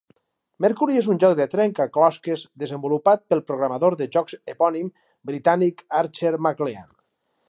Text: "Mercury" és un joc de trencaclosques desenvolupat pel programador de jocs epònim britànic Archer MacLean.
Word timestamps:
"Mercury" 0.63 0.95
és 0.99 1.07
un 1.13 1.19
joc 1.23 1.33
de 1.39 1.45
trencaclosques 1.49 2.45
desenvolupat 2.63 3.23
pel 3.33 3.43
programador 3.51 3.97
de 3.99 4.07
jocs 4.17 4.39
epònim 4.55 4.89
britànic 5.31 5.85
Archer 6.01 6.33
MacLean. 6.47 6.89